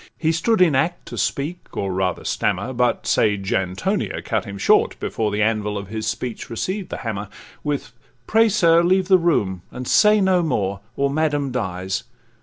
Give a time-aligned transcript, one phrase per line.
[0.17, 4.99] He stood in act to speak, or rather stammer, But sage Antonia cut him short
[4.99, 7.29] before The anvil of his speech received the hammer,
[7.63, 7.91] With
[8.25, 12.03] 'Pray, sir, leave the room, and say no more, Or madam dies.